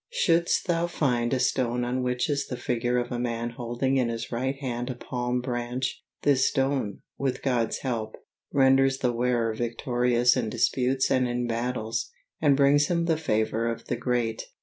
[0.09, 4.09] Shouldst thou find a stone on which is the figure of a man holding in
[4.09, 8.15] his right hand a palm branch, this stone, with God's help,
[8.51, 12.09] renders the wearer victorious in disputes and in battles,
[12.41, 14.47] and brings him the favor of the great.